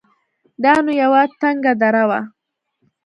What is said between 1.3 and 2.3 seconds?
تنگه دره وه.